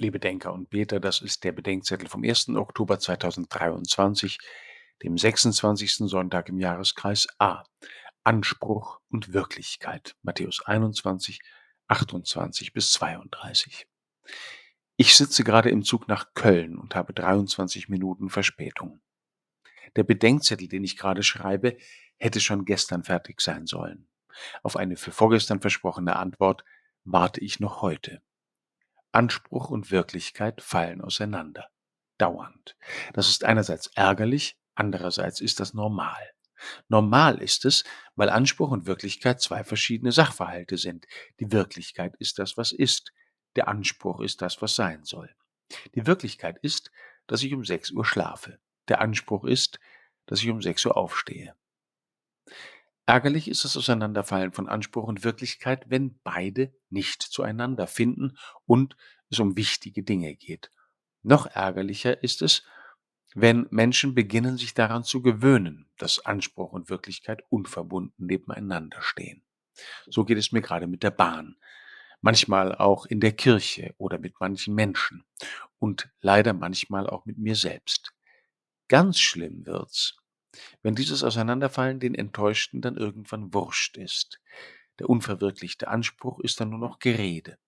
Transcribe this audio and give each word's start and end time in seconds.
Liebe 0.00 0.18
Denker 0.18 0.54
und 0.54 0.70
Beter, 0.70 0.98
das 0.98 1.20
ist 1.20 1.44
der 1.44 1.52
Bedenkzettel 1.52 2.08
vom 2.08 2.24
1. 2.24 2.48
Oktober 2.56 2.98
2023, 2.98 4.38
dem 5.02 5.18
26. 5.18 6.08
Sonntag 6.08 6.48
im 6.48 6.58
Jahreskreis 6.58 7.28
A. 7.38 7.64
Anspruch 8.24 8.98
und 9.10 9.34
Wirklichkeit. 9.34 10.16
Matthäus 10.22 10.62
21, 10.64 11.40
28 11.88 12.72
bis 12.72 12.92
32. 12.92 13.86
Ich 14.96 15.14
sitze 15.14 15.44
gerade 15.44 15.68
im 15.68 15.82
Zug 15.82 16.08
nach 16.08 16.32
Köln 16.32 16.78
und 16.78 16.94
habe 16.94 17.12
23 17.12 17.90
Minuten 17.90 18.30
Verspätung. 18.30 19.02
Der 19.96 20.04
Bedenkzettel, 20.04 20.68
den 20.68 20.82
ich 20.82 20.96
gerade 20.96 21.22
schreibe, 21.22 21.76
hätte 22.16 22.40
schon 22.40 22.64
gestern 22.64 23.04
fertig 23.04 23.42
sein 23.42 23.66
sollen. 23.66 24.08
Auf 24.62 24.76
eine 24.76 24.96
für 24.96 25.12
vorgestern 25.12 25.60
versprochene 25.60 26.16
Antwort 26.16 26.64
warte 27.04 27.40
ich 27.42 27.60
noch 27.60 27.82
heute. 27.82 28.22
Anspruch 29.12 29.70
und 29.70 29.90
Wirklichkeit 29.90 30.60
fallen 30.62 31.00
auseinander. 31.00 31.68
Dauernd. 32.18 32.76
Das 33.12 33.28
ist 33.28 33.44
einerseits 33.44 33.88
ärgerlich, 33.94 34.58
andererseits 34.74 35.40
ist 35.40 35.60
das 35.60 35.74
normal. 35.74 36.30
Normal 36.88 37.40
ist 37.40 37.64
es, 37.64 37.84
weil 38.14 38.28
Anspruch 38.28 38.70
und 38.70 38.86
Wirklichkeit 38.86 39.40
zwei 39.40 39.64
verschiedene 39.64 40.12
Sachverhalte 40.12 40.76
sind. 40.76 41.06
Die 41.40 41.50
Wirklichkeit 41.52 42.14
ist 42.18 42.38
das, 42.38 42.56
was 42.56 42.72
ist. 42.72 43.12
Der 43.56 43.68
Anspruch 43.68 44.20
ist 44.20 44.42
das, 44.42 44.60
was 44.60 44.74
sein 44.74 45.04
soll. 45.04 45.34
Die 45.94 46.06
Wirklichkeit 46.06 46.58
ist, 46.62 46.90
dass 47.26 47.42
ich 47.42 47.54
um 47.54 47.64
6 47.64 47.92
Uhr 47.92 48.04
schlafe. 48.04 48.58
Der 48.88 49.00
Anspruch 49.00 49.44
ist, 49.44 49.80
dass 50.26 50.42
ich 50.42 50.50
um 50.50 50.60
6 50.60 50.86
Uhr 50.86 50.96
aufstehe. 50.96 51.54
Ärgerlich 53.10 53.48
ist 53.48 53.64
das 53.64 53.76
Auseinanderfallen 53.76 54.52
von 54.52 54.68
Anspruch 54.68 55.08
und 55.08 55.24
Wirklichkeit, 55.24 55.90
wenn 55.90 56.20
beide 56.22 56.72
nicht 56.90 57.22
zueinander 57.22 57.88
finden 57.88 58.38
und 58.66 58.96
es 59.30 59.40
um 59.40 59.56
wichtige 59.56 60.04
Dinge 60.04 60.36
geht. 60.36 60.70
Noch 61.24 61.46
ärgerlicher 61.46 62.22
ist 62.22 62.40
es, 62.40 62.62
wenn 63.34 63.66
Menschen 63.70 64.14
beginnen, 64.14 64.56
sich 64.58 64.74
daran 64.74 65.02
zu 65.02 65.22
gewöhnen, 65.22 65.90
dass 65.98 66.24
Anspruch 66.24 66.70
und 66.70 66.88
Wirklichkeit 66.88 67.42
unverbunden 67.48 68.26
nebeneinander 68.26 69.02
stehen. 69.02 69.42
So 70.06 70.24
geht 70.24 70.38
es 70.38 70.52
mir 70.52 70.60
gerade 70.60 70.86
mit 70.86 71.02
der 71.02 71.10
Bahn, 71.10 71.56
manchmal 72.20 72.76
auch 72.76 73.06
in 73.06 73.18
der 73.18 73.32
Kirche 73.32 73.92
oder 73.98 74.20
mit 74.20 74.34
manchen 74.38 74.76
Menschen 74.76 75.24
und 75.80 76.08
leider 76.20 76.52
manchmal 76.52 77.10
auch 77.10 77.26
mit 77.26 77.38
mir 77.38 77.56
selbst. 77.56 78.12
Ganz 78.86 79.18
schlimm 79.18 79.66
wird's, 79.66 80.19
wenn 80.82 80.94
dieses 80.94 81.24
Auseinanderfallen 81.24 82.00
den 82.00 82.14
Enttäuschten 82.14 82.80
dann 82.80 82.96
irgendwann 82.96 83.52
wurscht 83.54 83.96
ist. 83.96 84.40
Der 84.98 85.08
unverwirklichte 85.08 85.88
Anspruch 85.88 86.40
ist 86.40 86.60
dann 86.60 86.70
nur 86.70 86.78
noch 86.78 86.98
Gerede. 86.98 87.58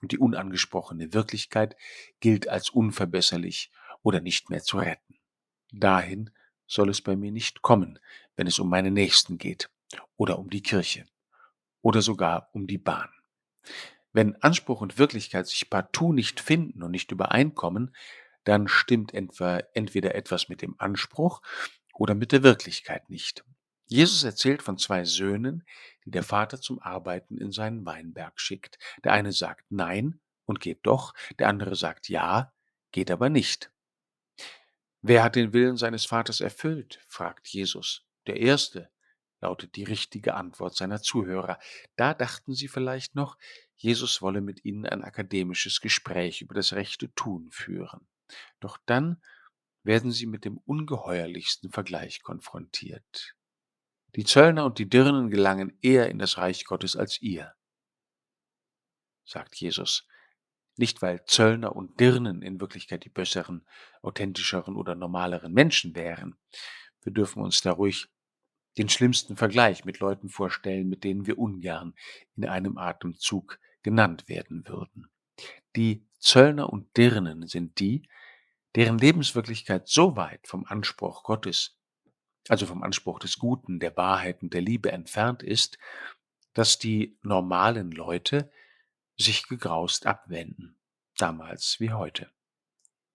Und 0.00 0.12
die 0.12 0.18
unangesprochene 0.18 1.14
Wirklichkeit 1.14 1.76
gilt 2.20 2.48
als 2.48 2.70
unverbesserlich 2.70 3.70
oder 4.02 4.20
nicht 4.20 4.50
mehr 4.50 4.62
zu 4.62 4.78
retten. 4.78 5.16
Dahin 5.72 6.30
soll 6.66 6.88
es 6.88 7.00
bei 7.00 7.14
mir 7.14 7.30
nicht 7.30 7.62
kommen, 7.62 7.98
wenn 8.34 8.46
es 8.46 8.58
um 8.58 8.68
meine 8.68 8.90
Nächsten 8.90 9.38
geht 9.38 9.70
oder 10.16 10.38
um 10.38 10.50
die 10.50 10.62
Kirche 10.62 11.04
oder 11.82 12.02
sogar 12.02 12.50
um 12.52 12.66
die 12.66 12.78
Bahn. 12.78 13.10
Wenn 14.12 14.36
Anspruch 14.42 14.80
und 14.80 14.98
Wirklichkeit 14.98 15.46
sich 15.46 15.70
partout 15.70 16.12
nicht 16.12 16.40
finden 16.40 16.82
und 16.82 16.90
nicht 16.90 17.12
übereinkommen, 17.12 17.94
dann 18.44 18.68
stimmt 18.68 19.14
entweder 19.14 20.14
etwas 20.14 20.48
mit 20.48 20.62
dem 20.62 20.74
Anspruch 20.78 21.42
oder 21.92 22.14
mit 22.14 22.32
der 22.32 22.42
Wirklichkeit 22.42 23.08
nicht. 23.10 23.44
Jesus 23.86 24.24
erzählt 24.24 24.62
von 24.62 24.78
zwei 24.78 25.04
Söhnen, 25.04 25.66
die 26.04 26.10
der 26.10 26.22
Vater 26.22 26.60
zum 26.60 26.80
Arbeiten 26.80 27.36
in 27.36 27.52
seinen 27.52 27.84
Weinberg 27.84 28.40
schickt. 28.40 28.78
Der 29.04 29.12
eine 29.12 29.32
sagt 29.32 29.66
Nein 29.70 30.20
und 30.46 30.60
geht 30.60 30.80
doch, 30.86 31.14
der 31.38 31.48
andere 31.48 31.76
sagt 31.76 32.08
Ja, 32.08 32.52
geht 32.90 33.10
aber 33.10 33.28
nicht. 33.28 33.70
Wer 35.02 35.22
hat 35.22 35.36
den 35.36 35.52
Willen 35.52 35.76
seines 35.76 36.04
Vaters 36.04 36.40
erfüllt? 36.40 37.00
fragt 37.08 37.48
Jesus. 37.48 38.06
Der 38.26 38.36
Erste, 38.36 38.88
lautet 39.42 39.76
die 39.76 39.84
richtige 39.84 40.34
Antwort 40.34 40.74
seiner 40.74 41.02
Zuhörer. 41.02 41.58
Da 41.96 42.14
dachten 42.14 42.54
sie 42.54 42.68
vielleicht 42.68 43.14
noch, 43.14 43.36
Jesus 43.74 44.22
wolle 44.22 44.40
mit 44.40 44.64
ihnen 44.64 44.86
ein 44.86 45.02
akademisches 45.02 45.80
Gespräch 45.80 46.40
über 46.40 46.54
das 46.54 46.72
rechte 46.72 47.12
Tun 47.14 47.50
führen. 47.50 48.06
Doch 48.60 48.78
dann 48.86 49.20
werden 49.82 50.12
sie 50.12 50.26
mit 50.26 50.44
dem 50.44 50.58
ungeheuerlichsten 50.58 51.70
Vergleich 51.70 52.22
konfrontiert. 52.22 53.34
Die 54.14 54.24
Zöllner 54.24 54.64
und 54.64 54.78
die 54.78 54.88
Dirnen 54.88 55.30
gelangen 55.30 55.76
eher 55.80 56.08
in 56.08 56.18
das 56.18 56.38
Reich 56.38 56.64
Gottes 56.64 56.96
als 56.96 57.20
ihr, 57.22 57.54
sagt 59.24 59.56
Jesus. 59.56 60.06
Nicht, 60.76 61.02
weil 61.02 61.24
Zöllner 61.26 61.76
und 61.76 62.00
Dirnen 62.00 62.40
in 62.40 62.60
Wirklichkeit 62.60 63.04
die 63.04 63.10
besseren, 63.10 63.66
authentischeren 64.00 64.74
oder 64.76 64.94
normaleren 64.94 65.52
Menschen 65.52 65.94
wären. 65.94 66.36
Wir 67.02 67.12
dürfen 67.12 67.42
uns 67.42 67.60
da 67.60 67.72
ruhig 67.72 68.08
den 68.78 68.88
schlimmsten 68.88 69.36
Vergleich 69.36 69.84
mit 69.84 69.98
Leuten 69.98 70.30
vorstellen, 70.30 70.88
mit 70.88 71.04
denen 71.04 71.26
wir 71.26 71.38
ungern 71.38 71.94
in 72.36 72.46
einem 72.46 72.78
Atemzug 72.78 73.58
genannt 73.82 74.28
werden 74.28 74.66
würden. 74.66 75.10
Die 75.76 76.06
Zöllner 76.18 76.72
und 76.72 76.96
Dirnen 76.96 77.46
sind 77.46 77.78
die, 77.78 78.08
deren 78.76 78.98
Lebenswirklichkeit 78.98 79.88
so 79.88 80.16
weit 80.16 80.46
vom 80.46 80.64
Anspruch 80.64 81.24
Gottes, 81.24 81.78
also 82.48 82.66
vom 82.66 82.82
Anspruch 82.82 83.18
des 83.18 83.38
Guten, 83.38 83.80
der 83.80 83.96
Wahrheit 83.96 84.42
und 84.42 84.54
der 84.54 84.62
Liebe 84.62 84.90
entfernt 84.92 85.42
ist, 85.42 85.78
dass 86.54 86.78
die 86.78 87.18
normalen 87.22 87.90
Leute 87.90 88.50
sich 89.16 89.46
gegraust 89.46 90.06
abwenden, 90.06 90.76
damals 91.16 91.80
wie 91.80 91.92
heute. 91.92 92.30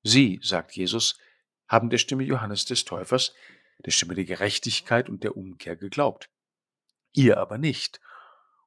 Sie, 0.03 0.39
sagt 0.41 0.75
Jesus, 0.75 1.19
haben 1.67 1.89
der 1.89 1.97
Stimme 1.97 2.23
Johannes 2.23 2.65
des 2.65 2.85
Täufers, 2.85 3.33
der 3.79 3.91
Stimme 3.91 4.15
der 4.15 4.25
Gerechtigkeit 4.25 5.09
und 5.09 5.23
der 5.23 5.35
Umkehr 5.35 5.75
geglaubt. 5.75 6.29
Ihr 7.13 7.37
aber 7.37 7.57
nicht. 7.57 7.99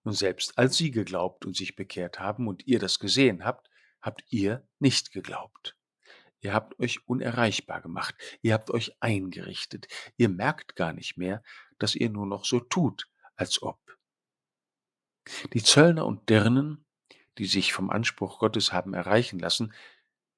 Und 0.02 0.12
selbst 0.12 0.58
als 0.58 0.76
sie 0.76 0.90
geglaubt 0.90 1.44
und 1.44 1.56
sich 1.56 1.76
bekehrt 1.76 2.20
haben 2.20 2.48
und 2.48 2.66
ihr 2.66 2.78
das 2.78 2.98
gesehen 2.98 3.44
habt, 3.44 3.70
habt 4.00 4.24
ihr 4.28 4.66
nicht 4.78 5.12
geglaubt. 5.12 5.76
Ihr 6.40 6.54
habt 6.54 6.78
euch 6.78 7.06
unerreichbar 7.06 7.80
gemacht. 7.82 8.14
Ihr 8.42 8.54
habt 8.54 8.70
euch 8.70 8.96
eingerichtet. 9.00 9.88
Ihr 10.16 10.28
merkt 10.28 10.76
gar 10.76 10.92
nicht 10.92 11.16
mehr, 11.16 11.42
dass 11.78 11.94
ihr 11.94 12.10
nur 12.10 12.26
noch 12.26 12.44
so 12.44 12.60
tut, 12.60 13.08
als 13.36 13.62
ob. 13.62 13.78
Die 15.52 15.62
Zöllner 15.62 16.06
und 16.06 16.28
Dirnen, 16.28 16.86
die 17.38 17.46
sich 17.46 17.72
vom 17.72 17.90
Anspruch 17.90 18.38
Gottes 18.38 18.72
haben 18.72 18.94
erreichen 18.94 19.38
lassen, 19.38 19.72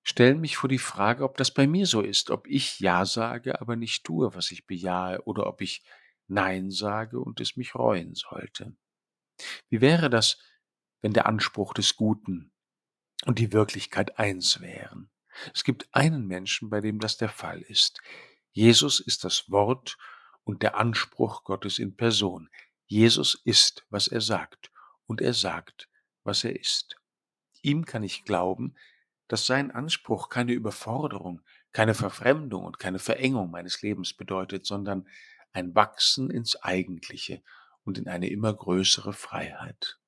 stellen 0.03 0.41
mich 0.41 0.57
vor 0.57 0.69
die 0.69 0.79
Frage, 0.79 1.25
ob 1.25 1.37
das 1.37 1.53
bei 1.53 1.67
mir 1.67 1.87
so 1.87 2.01
ist, 2.01 2.31
ob 2.31 2.47
ich 2.47 2.81
Ja 2.81 3.07
sage, 3.07 3.61
aber 3.61 3.77
nicht 3.77 4.05
tue, 4.05 4.35
was 4.35 4.51
ich 4.51 4.67
bejahe, 4.67 5.23
oder 5.25 5.47
ob 5.47 5.61
ich 5.61 5.85
Nein 6.27 6.71
sage 6.71 7.21
und 7.21 7.41
es 7.41 7.57
mich 7.57 7.75
reuen 7.75 8.15
sollte. 8.15 8.77
Wie 9.69 9.81
wäre 9.81 10.11
das, 10.11 10.39
wenn 11.01 11.13
der 11.13 11.27
Anspruch 11.27 11.75
des 11.75 11.97
Guten 11.97 12.53
und 13.25 13.39
die 13.39 13.53
Wirklichkeit 13.53 14.19
eins 14.19 14.61
wären? 14.61 15.11
Es 15.55 15.65
gibt 15.65 15.89
einen 15.93 16.27
Menschen, 16.27 16.71
bei 16.71 16.81
dem 16.81 16.99
das 16.99 17.17
der 17.17 17.29
Fall 17.29 17.63
ist. 17.63 18.01
Jesus 18.53 19.01
ist 19.01 19.25
das 19.25 19.51
Wort 19.51 19.97
und 20.45 20.63
der 20.63 20.77
Anspruch 20.77 21.45
Gottes 21.45 21.79
in 21.79 21.97
Person. 21.97 22.51
Jesus 22.87 23.41
ist, 23.45 23.87
was 23.91 24.09
er 24.09 24.21
sagt, 24.21 24.71
und 25.07 25.21
er 25.21 25.35
sagt, 25.35 25.89
was 26.25 26.45
er 26.45 26.59
ist. 26.59 26.97
Ihm 27.63 27.85
kann 27.85 28.03
ich 28.03 28.25
glauben, 28.25 28.75
dass 29.29 29.47
sein 29.47 29.71
Anspruch 29.71 30.29
keine 30.29 30.53
Überforderung, 30.53 31.41
keine 31.73 31.95
Verfremdung 31.95 32.65
und 32.65 32.79
keine 32.79 32.99
Verengung 32.99 33.51
meines 33.51 33.81
Lebens 33.81 34.13
bedeutet, 34.15 34.67
sondern 34.67 35.09
ein 35.53 35.75
Wachsen 35.75 36.31
ins 36.31 36.57
Eigentliche 36.57 37.43
und 37.85 37.99
in 37.99 38.09
eine 38.09 38.29
immer 38.29 38.53
größere 38.53 39.13
Freiheit. 39.13 39.99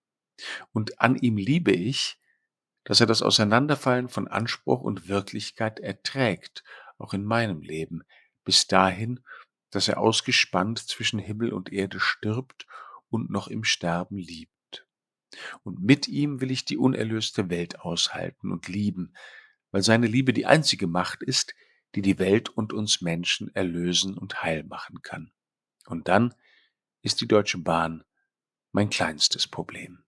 Und 0.72 1.00
an 1.00 1.16
ihm 1.16 1.36
liebe 1.36 1.72
ich, 1.72 2.18
dass 2.84 3.00
er 3.00 3.06
das 3.06 3.22
Auseinanderfallen 3.22 4.08
von 4.08 4.28
Anspruch 4.28 4.82
und 4.82 5.08
Wirklichkeit 5.08 5.80
erträgt, 5.80 6.62
auch 6.98 7.14
in 7.14 7.24
meinem 7.24 7.62
Leben, 7.62 8.04
bis 8.44 8.66
dahin, 8.66 9.20
dass 9.70 9.88
er 9.88 9.98
ausgespannt 9.98 10.78
zwischen 10.78 11.18
Himmel 11.18 11.52
und 11.52 11.72
Erde 11.72 11.98
stirbt 11.98 12.66
und 13.08 13.30
noch 13.30 13.48
im 13.48 13.64
Sterben 13.64 14.16
liebt. 14.16 14.86
Und 15.62 15.82
mit 15.82 16.06
ihm 16.06 16.40
will 16.40 16.50
ich 16.50 16.64
die 16.64 16.76
unerlöste 16.76 17.50
Welt 17.50 17.80
aushalten 17.80 18.52
und 18.52 18.68
lieben, 18.68 19.14
weil 19.72 19.82
seine 19.82 20.06
Liebe 20.06 20.32
die 20.32 20.46
einzige 20.46 20.86
Macht 20.86 21.22
ist, 21.22 21.54
die 21.94 22.02
die 22.02 22.18
Welt 22.18 22.48
und 22.50 22.72
uns 22.72 23.00
Menschen 23.00 23.52
erlösen 23.54 24.16
und 24.16 24.42
heil 24.42 24.62
machen 24.62 25.02
kann. 25.02 25.32
Und 25.86 26.06
dann 26.08 26.34
ist 27.02 27.20
die 27.20 27.28
Deutsche 27.28 27.58
Bahn 27.58 28.04
mein 28.72 28.90
kleinstes 28.90 29.48
Problem. 29.48 30.03